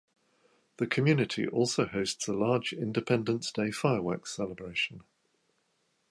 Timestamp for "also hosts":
1.47-2.27